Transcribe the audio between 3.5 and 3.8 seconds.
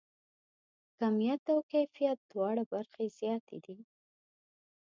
دي.